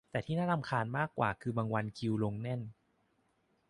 [0.11, 2.61] แต่ที่รำคาญมากกว่าคือบางวันคิวคงแน่น